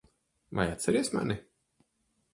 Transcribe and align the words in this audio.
Vai 0.59 0.65
atceries 0.71 1.13
mani? 1.17 1.37